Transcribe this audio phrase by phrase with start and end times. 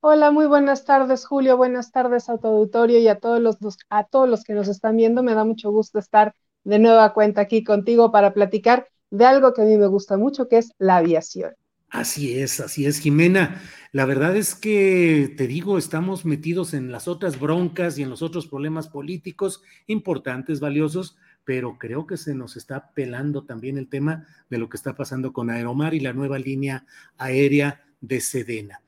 [0.00, 1.56] Hola, muy buenas tardes, Julio.
[1.56, 3.56] Buenas tardes a auditorio y a todos los,
[3.90, 5.24] a todos los que nos están viendo.
[5.24, 9.62] Me da mucho gusto estar de nueva cuenta aquí contigo para platicar de algo que
[9.62, 11.52] a mí me gusta mucho, que es la aviación.
[11.90, 13.60] Así es, así es, Jimena.
[13.90, 18.22] La verdad es que, te digo, estamos metidos en las otras broncas y en los
[18.22, 24.28] otros problemas políticos importantes, valiosos, pero creo que se nos está pelando también el tema
[24.48, 28.80] de lo que está pasando con Aeromar y la nueva línea aérea de Sedena.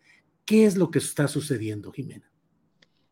[0.45, 2.31] ¿Qué es lo que está sucediendo, Jimena?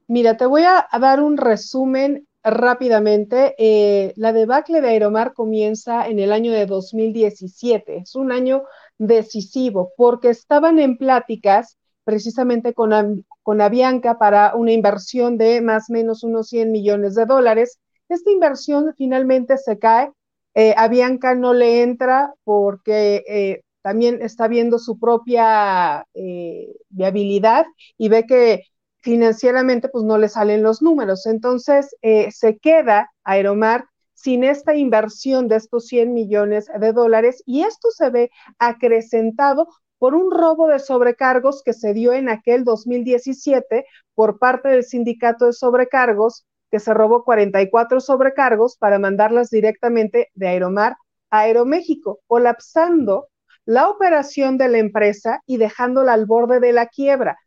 [0.06, 3.54] Mira, te voy a, dar un resumen rápidamente.
[3.58, 7.98] Eh, la debacle de Aeromar comienza en el año de 2017.
[7.98, 8.64] Es un año
[8.96, 15.92] decisivo porque estaban en pláticas precisamente con, con Avianca para una inversión de más o
[15.92, 17.78] menos unos 100 millones de dólares.
[18.08, 20.11] Esta inversión finalmente se cae.
[20.55, 27.66] Eh, Avianca no le entra porque eh, también está viendo su propia eh, viabilidad
[27.96, 28.62] y ve que
[28.98, 31.27] financieramente pues no le salen los números.
[31.27, 33.84] Entonces eh, se queda Aeromar
[34.14, 39.68] sin esta inversión de estos 100 millones de dólares y esto se ve acrecentado
[39.98, 43.84] por un robo de sobrecargos que se dio en aquel 2017
[44.14, 50.48] por parte del sindicato de sobrecargos, que se robó 44 sobrecargos para mandarlas directamente de
[50.48, 50.96] Aeromar
[51.30, 53.28] a Aeroméxico, colapsando
[53.68, 57.39] la operación de la empresa y dejándola al borde de la quiebra.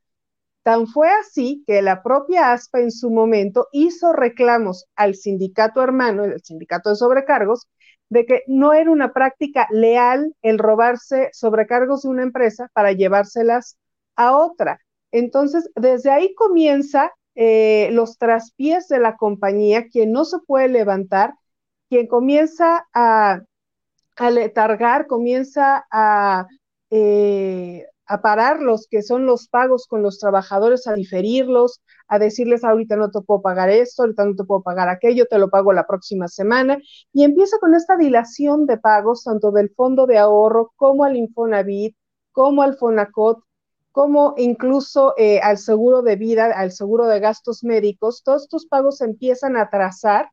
[0.62, 6.24] Tan fue así que la propia ASPA en su momento hizo reclamos al sindicato hermano,
[6.26, 7.68] el sindicato de sobrecargos,
[8.09, 13.80] de que no era una práctica leal el robarse sobrecargos de una empresa para llevárselas
[14.16, 14.80] a otra.
[15.12, 21.34] Entonces, desde ahí comienza eh, los traspiés de la compañía, quien no se puede levantar,
[21.90, 23.42] quien comienza a
[24.22, 26.46] a letargar, comienza a,
[26.92, 32.64] eh, a parar los que son los pagos con los trabajadores, a diferirlos, a decirles
[32.64, 35.74] ahorita no te puedo pagar esto, ahorita no te puedo pagar aquello, te lo pago
[35.74, 36.78] la próxima semana.
[37.12, 41.96] Y empieza con esta dilación de pagos, tanto del fondo de ahorro como al Infonavit,
[42.32, 43.40] como al Fonacot,
[43.92, 49.02] como incluso eh, al seguro de vida, al seguro de gastos médicos, todos estos pagos
[49.02, 50.30] empiezan a trazar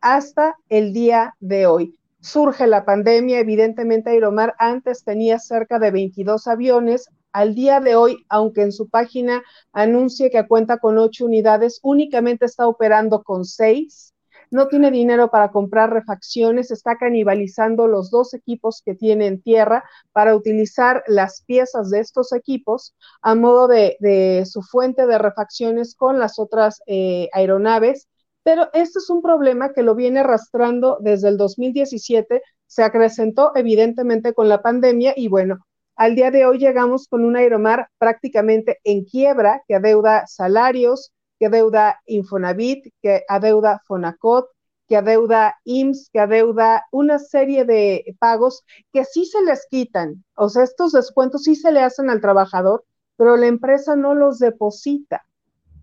[0.00, 6.46] hasta el día de hoy surge la pandemia, evidentemente Aeromar antes tenía cerca de 22
[6.46, 7.08] aviones.
[7.32, 12.44] Al día de hoy, aunque en su página anuncie que cuenta con ocho unidades, únicamente
[12.44, 14.14] está operando con seis.
[14.50, 19.82] No tiene dinero para comprar refacciones, está canibalizando los dos equipos que tiene en tierra
[20.12, 26.18] para utilizar las piezas de estos equipos a modo de, su fuente de refacciones con
[26.18, 28.08] las otras eh, aeronaves
[28.42, 34.34] pero este es un problema que lo viene arrastrando desde el 2017, se acrecentó evidentemente
[34.34, 35.58] con la pandemia y bueno,
[35.96, 41.46] al día de hoy llegamos con un Aeromar prácticamente en quiebra, que adeuda salarios, que
[41.46, 44.48] adeuda Infonavit, que adeuda Fonacot,
[44.88, 50.24] que adeuda IMSS, que adeuda una serie de pagos que sí se les quitan.
[50.34, 52.84] O sea, estos descuentos sí se le hacen al trabajador,
[53.16, 55.24] pero la empresa no los deposita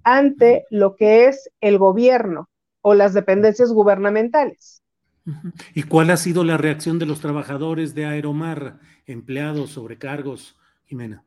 [0.04, 2.49] ante lo que es el gobierno
[2.82, 4.84] o las dependencias gubernamentales.
[5.74, 11.24] ¿Y cuál ha sido la reacción de los trabajadores de Aeromar, empleados, sobrecargos, Jimena?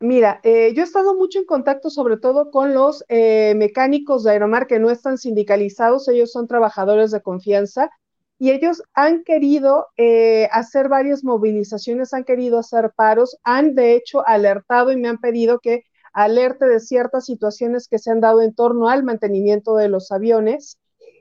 [0.00, 4.32] Mira, eh, yo he estado mucho en contacto sobre todo con los eh, mecánicos de
[4.32, 7.90] Aeromar que no están sindicalizados, ellos son trabajadores de confianza
[8.38, 14.26] y ellos han querido eh, hacer varias movilizaciones, han querido hacer paros, han de hecho
[14.26, 15.84] alertado y me han pedido que
[16.14, 20.78] alerte de ciertas situaciones que se han dado en torno al mantenimiento de los aviones.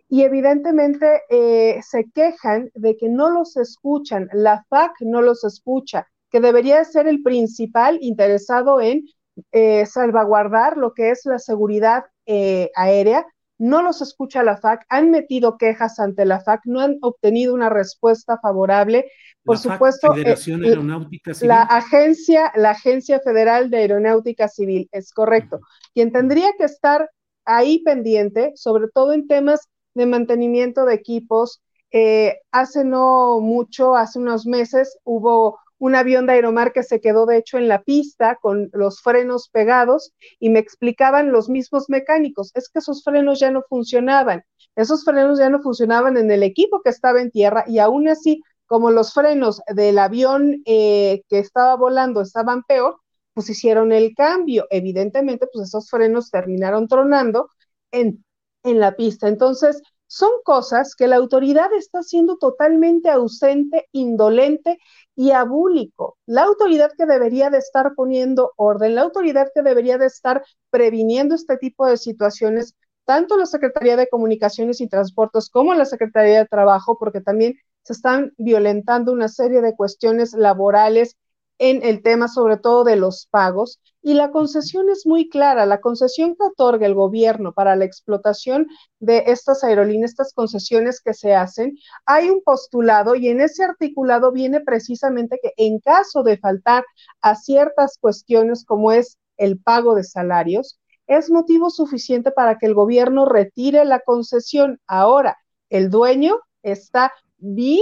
[0.08, 6.08] Y evidentemente eh, se quejan de que no los escuchan, la FAC no los escucha,
[6.30, 9.04] que debería ser el principal interesado en
[9.52, 12.04] eh, salvaguardar lo que es la seguridad
[12.76, 13.26] aérea,
[13.58, 17.70] no los escucha la FAC, han metido quejas ante la FAC, no han obtenido una
[17.70, 19.06] respuesta favorable.
[19.44, 21.50] Por supuesto, eh, Aeronáutica Civil.
[21.50, 25.60] la agencia, la Agencia Federal de Aeronáutica Civil, es correcto.
[25.94, 27.10] Quien tendría que estar
[27.46, 31.62] ahí pendiente, sobre todo en temas de mantenimiento de equipos.
[31.92, 37.26] Eh, hace no mucho, hace unos meses, hubo un avión de Aeromar que se quedó
[37.26, 42.52] de hecho en la pista con los frenos pegados y me explicaban los mismos mecánicos,
[42.54, 44.46] es que esos frenos ya no funcionaban,
[44.78, 48.42] esos frenos ya no funcionaban en el equipo que estaba en tierra y aún así,
[48.66, 52.96] como los frenos del avión eh, que estaba volando estaban peor,
[53.34, 54.66] pues hicieron el cambio.
[54.70, 57.50] Evidentemente, pues esos frenos terminaron tronando
[57.92, 58.24] en,
[58.64, 59.28] en la pista.
[59.28, 59.82] Entonces,
[60.14, 64.78] son cosas que la autoridad está siendo totalmente ausente, indolente
[65.16, 66.20] y abúlico.
[66.28, 71.34] La autoridad que debería de estar poniendo orden, la autoridad que debería de estar previniendo
[71.34, 72.76] este tipo de situaciones,
[73.06, 77.94] tanto la Secretaría de Comunicaciones y Transportes como la Secretaría de Trabajo, porque también se
[77.94, 81.18] están violentando una serie de cuestiones laborales
[81.58, 83.80] en el tema sobre todo de los pagos.
[84.06, 88.68] Y la concesión es muy clara, la concesión que otorga el gobierno para la explotación
[89.00, 94.34] de estas aerolíneas, estas concesiones que se hacen, hay un postulado y en ese articulado
[94.34, 96.84] viene precisamente que en caso de faltar
[97.22, 102.74] a ciertas cuestiones como es el pago de salarios, es motivo suficiente para que el
[102.74, 104.82] gobierno retire la concesión.
[104.86, 105.38] Ahora,
[105.70, 107.74] el dueño está bien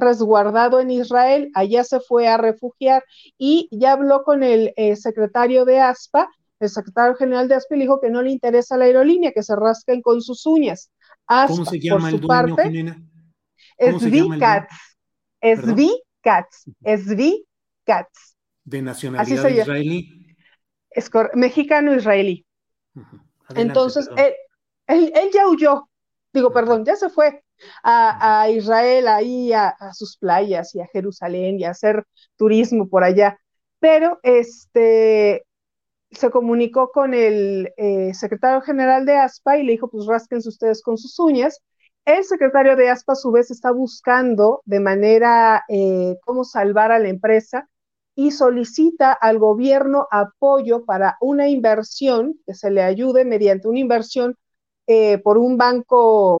[0.00, 3.04] resguardado en Israel, allá se fue a refugiar
[3.38, 7.80] y ya habló con el eh, secretario de ASPA, el secretario general de ASPA, y
[7.80, 10.90] dijo que no le interesa la aerolínea, que se rasquen con sus uñas.
[11.46, 12.96] ¿Cómo se llama por el su dueño, parte,
[13.78, 14.74] Es V-Cats,
[15.40, 18.36] es V-Cats, es V-Cats.
[18.64, 20.36] ¿De nacionalidad israelí?
[20.90, 22.44] Es mexicano-israelí.
[23.54, 25.88] Entonces, él, él ya huyó,
[26.32, 27.42] digo, perdón, ya se fue,
[27.82, 32.04] a, Israel, ahí a, sus playas y a Jerusalén y a hacer
[32.36, 33.38] turismo por allá.
[33.78, 35.44] Pero este
[36.10, 40.82] se comunicó con el eh, secretario general de ASPA y le dijo, pues rasquense ustedes
[40.82, 41.60] con sus uñas.
[42.04, 46.98] El secretario de ASPA a su vez está buscando de manera eh, cómo salvar a
[46.98, 47.68] la empresa
[48.14, 54.36] y solicita al gobierno apoyo para una inversión, que se le ayude mediante una inversión
[54.86, 56.40] eh, por un banco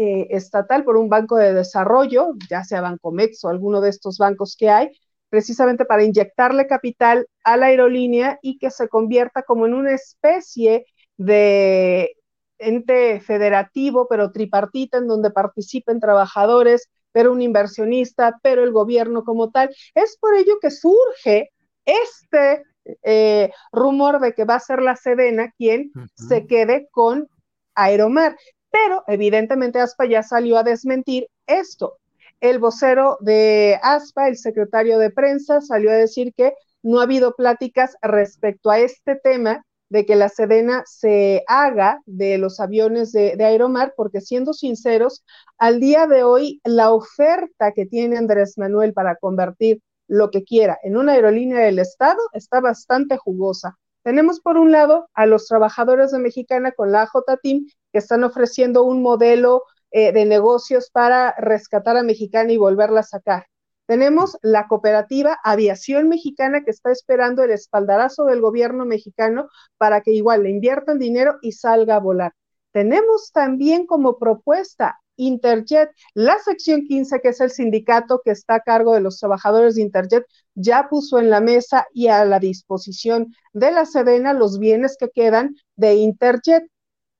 [0.00, 4.54] Eh, estatal por un banco de desarrollo, ya sea Bancomex o alguno de estos bancos
[4.56, 4.92] que hay,
[5.28, 10.86] precisamente para inyectarle capital a la aerolínea y que se convierta como en una especie
[11.16, 12.14] de
[12.58, 19.50] ente federativo, pero tripartita, en donde participen trabajadores, pero un inversionista, pero el gobierno como
[19.50, 19.68] tal.
[19.96, 21.50] Es por ello que surge
[21.84, 22.62] este
[23.02, 27.28] eh, rumor de que va a ser la Sedena quien se quede con
[27.74, 28.36] Aeromar
[28.70, 31.98] pero evidentemente ASPA ya salió a desmentir esto.
[32.40, 37.34] El vocero de ASPA, el secretario de prensa, salió a decir que no ha habido
[37.34, 43.36] pláticas respecto a este tema de que la Sedena se haga de los aviones de,
[43.42, 45.24] Aeromar, porque siendo sinceros,
[45.58, 50.78] al día de hoy la oferta que tiene Andrés Manuel para convertir lo que quiera
[50.82, 53.78] en una aerolínea del Estado está bastante jugosa.
[54.02, 58.84] Tenemos por un lado a los trabajadores de Mexicana con la AJ-Team que están ofreciendo
[58.84, 63.46] un modelo eh, de negocios para rescatar a Mexicana y volverla a sacar.
[63.86, 70.12] Tenemos la cooperativa Aviación Mexicana que está esperando el espaldarazo del gobierno mexicano para que
[70.12, 72.34] igual le inviertan dinero y salga a volar.
[72.72, 78.60] Tenemos también como propuesta Interjet, la sección 15, que es el sindicato que está a
[78.60, 83.34] cargo de los trabajadores de Interjet, ya puso en la mesa y a la disposición
[83.52, 86.70] de la Sedena los bienes que quedan de Interjet.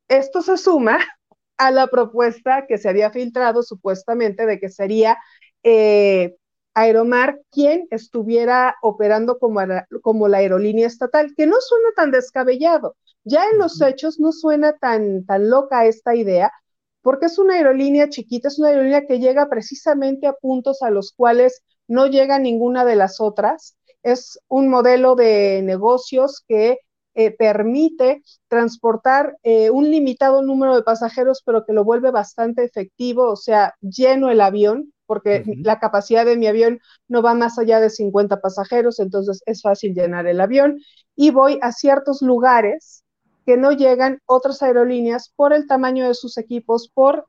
[0.09, 0.99] Esto se suma
[1.57, 5.19] a la propuesta que se había filtrado supuestamente de que sería
[5.62, 6.37] eh,
[6.75, 9.61] Aeromar quien estuviera operando como,
[10.00, 12.95] como la aerolínea estatal, que no suena tan descabellado.
[13.25, 16.53] Ya en los hechos no suena tan, tan loca esta idea,
[17.03, 21.12] porque es una aerolínea chiquita, es una aerolínea que llega precisamente a puntos a los
[21.12, 23.77] cuales no llega ninguna de las otras.
[24.05, 26.79] Es un modelo de negocios que
[27.19, 33.29] eh, permite transportar eh, un limitado número de pasajeros, pero que lo vuelve bastante efectivo,
[33.29, 37.81] o sea, lleno el avión, porque la capacidad de mi avión no va más allá
[37.81, 40.79] de 50 pasajeros, entonces es fácil llenar el avión.
[41.17, 43.03] Y voy a ciertos lugares
[43.45, 47.27] que no llegan otras aerolíneas por el tamaño de sus equipos, por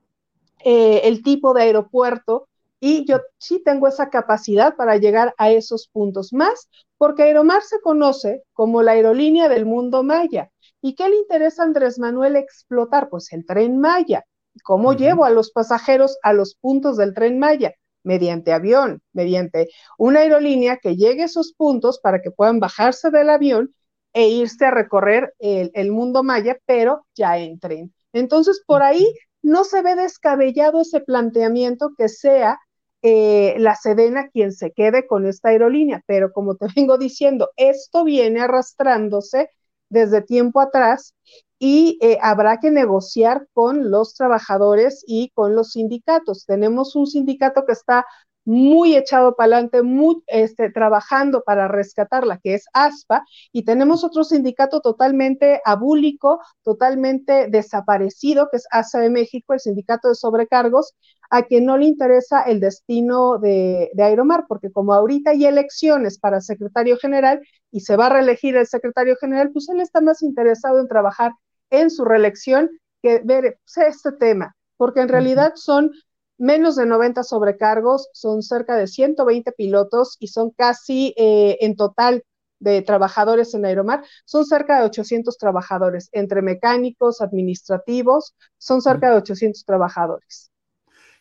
[0.64, 2.48] eh, el tipo de aeropuerto
[2.80, 7.82] y yo sí tengo esa capacidad para llegar a esos puntos más, porque Aeromar se
[7.82, 10.52] conoce como la aerolínea del mundo maya.
[10.82, 13.10] ¿Y qué le interesa a Andrés Manuel explotar?
[13.10, 14.26] Pues el tren Maya.
[14.64, 17.74] ¿Cómo llevo a los pasajeros a los puntos del tren Maya?
[18.04, 23.30] Mediante avión, mediante una aerolínea que llegue a esos puntos para que puedan bajarse del
[23.30, 23.76] avión
[24.14, 27.94] e irse a recorrer el, mundo maya, pero ya en tren.
[28.14, 29.06] Entonces, por ahí
[29.42, 32.58] no se ve descabellado ese planteamiento que sea
[33.02, 38.04] eh, la Sedena quien se quede con esta aerolínea, pero como te vengo diciendo, esto
[38.04, 39.50] viene arrastrándose
[39.90, 41.16] desde tiempo atrás
[41.58, 46.46] y eh, habrá que negociar con los trabajadores y con los sindicatos.
[46.46, 48.06] Tenemos un sindicato que está
[48.50, 54.24] muy echado para adelante, muy este, trabajando para rescatarla, que es ASPA, y tenemos otro
[54.24, 60.96] sindicato totalmente abúlico, totalmente desaparecido, que es ASA de México, el sindicato de sobrecargos,
[61.30, 66.18] a quien no le interesa el destino de, de Aeromar, porque como ahorita hay elecciones
[66.18, 70.24] para secretario general y se va a reelegir el secretario general, pues él está más
[70.24, 71.34] interesado en trabajar
[71.70, 72.72] en su reelección
[73.04, 75.92] que ver pues, este tema, porque en realidad son
[76.40, 82.24] menos de 90 sobrecargos, son cerca de 120 pilotos y son casi eh, en total
[82.60, 89.18] de trabajadores en Aeromar, son cerca de 800 trabajadores, entre mecánicos, administrativos, son cerca de
[89.18, 90.52] 800 trabajadores.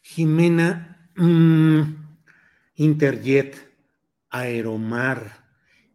[0.03, 1.83] Jimena, mm,
[2.77, 3.57] Interjet,
[4.31, 5.47] Aeromar,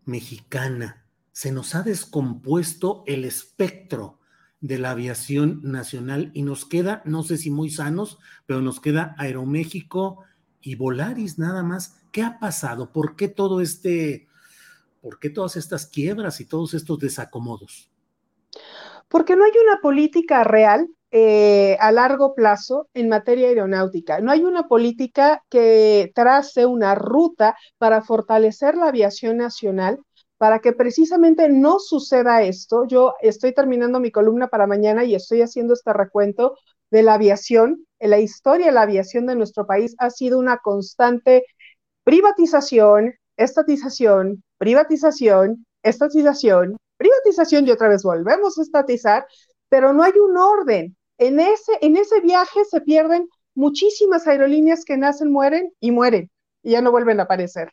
[0.06, 4.20] Mexicana, se nos ha descompuesto el espectro
[4.64, 9.14] de la aviación nacional y nos queda, no sé si muy sanos, pero nos queda
[9.18, 10.24] Aeroméxico
[10.62, 11.98] y Volaris nada más.
[12.14, 12.94] ¿Qué ha pasado?
[12.94, 14.30] ¿Por qué todo este,
[15.02, 17.92] por qué todas estas quiebras y todos estos desacomodos?
[19.10, 24.22] Porque no hay una política real eh, a largo plazo en materia aeronáutica.
[24.22, 30.00] No hay una política que trace una ruta para fortalecer la aviación nacional
[30.44, 32.86] para que precisamente no suceda esto.
[32.86, 36.58] Yo estoy terminando mi columna para mañana y estoy haciendo este recuento
[36.92, 37.88] de la aviación.
[37.98, 41.46] En la historia de la aviación de nuestro país ha sido una constante
[42.04, 49.26] privatización, estatización, privatización, estatización, privatización y otra vez volvemos a estatizar,
[49.70, 50.98] pero no hay un orden.
[51.20, 56.30] En ese, en ese viaje se pierden muchísimas aerolíneas que nacen, mueren y mueren
[56.64, 57.72] y ya no vuelven a aparecer.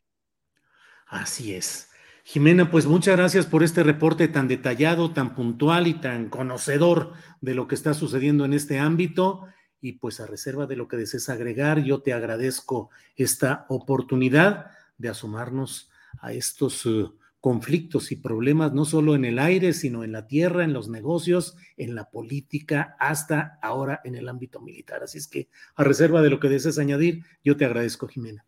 [1.09, 1.90] Así es.
[2.25, 7.55] Jimena, pues muchas gracias por este reporte tan detallado, tan puntual y tan conocedor de
[7.55, 9.47] lo que está sucediendo en este ámbito.
[9.81, 14.67] Y pues a reserva de lo que desees agregar, yo te agradezco esta oportunidad
[14.99, 17.07] de asomarnos a estos eh,
[17.41, 21.57] conflictos y problemas, no solo en el aire, sino en la tierra, en los negocios,
[21.79, 25.03] en la política, hasta ahora en el ámbito militar.
[25.03, 28.45] Así es que a reserva de lo que desees añadir, yo te agradezco, Jimena.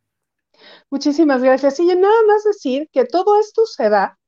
[0.91, 1.79] Muchísimas gracias.
[1.81, 4.19] Y nada más decir que todo esto se da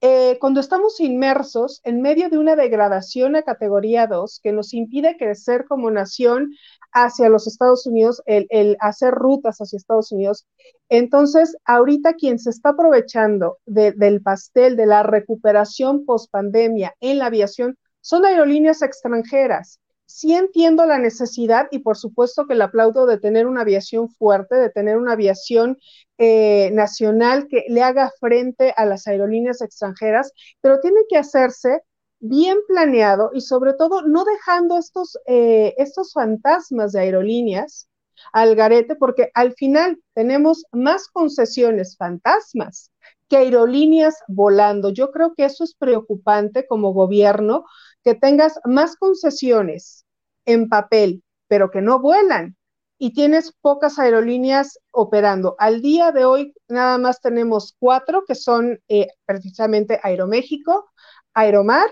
[0.00, 5.16] eh, cuando estamos inmersos en medio de una degradación a categoría 2 que nos impide
[5.16, 6.52] crecer como nación
[6.92, 10.46] hacia los Estados Unidos, el, hacer rutas hacia Estados Unidos.
[10.88, 17.26] Entonces, ahorita quien se está aprovechando del pastel de la recuperación post pandemia en la
[17.26, 23.18] aviación son aerolíneas extranjeras sí entiendo la necesidad y por supuesto que le aplaudo de
[23.18, 25.78] tener una aviación fuerte, de tener una aviación
[26.16, 31.82] eh, nacional que le haga frente a las aerolíneas extranjeras, pero tiene que hacerse
[32.20, 37.88] bien planeado y sobre todo no dejando estos, eh, estos fantasmas de aerolíneas
[38.32, 42.90] al garete, porque al final tenemos más concesiones fantasmas
[43.28, 44.90] que aerolíneas volando.
[44.90, 47.64] Yo creo que eso es preocupante como gobierno,
[48.02, 50.06] que tengas más concesiones
[50.46, 52.56] en papel, pero que no vuelan
[52.98, 55.54] y tienes pocas aerolíneas operando.
[55.58, 60.90] Al día de hoy nada más tenemos cuatro que son eh, precisamente Aeroméxico,
[61.32, 61.88] Aeromar,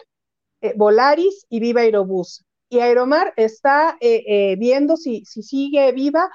[0.60, 2.44] eh, Volaris y Viva Aerobús.
[2.68, 6.28] Y Aeromar está eh, viendo si, si sigue viva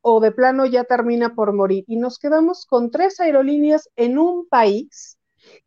[0.00, 1.84] o de plano ya termina por morir.
[1.86, 5.18] Y nos quedamos con tres aerolíneas en un país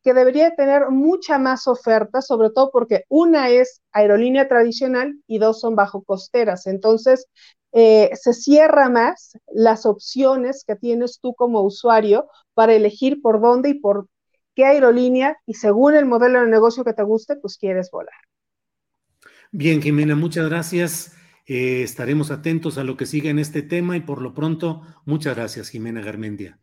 [0.04, 5.60] que debería tener mucha más oferta, sobre todo porque una es aerolínea tradicional y dos
[5.60, 6.68] son bajo costeras.
[6.68, 7.28] Entonces,
[7.74, 13.70] eh, se cierra más las opciones que tienes tú como usuario para elegir por dónde
[13.70, 14.08] y por
[14.56, 18.14] qué aerolínea y según el modelo de negocio que te guste, pues quieres volar.
[19.52, 21.14] Bien, Jimena, muchas gracias.
[21.46, 25.36] Eh, estaremos atentos a lo que siga en este tema y por lo pronto, muchas
[25.36, 26.60] gracias, Jimena Garmendia.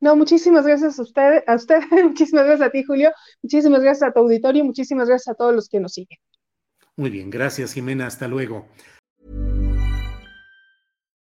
[0.00, 3.10] No, muchísimas gracias a usted, a usted, muchísimas gracias a ti, Julio,
[3.42, 6.18] muchísimas gracias a tu auditorio, muchísimas gracias a todos los que nos siguen.
[6.96, 8.66] Muy bien, gracias, Jimena, hasta luego.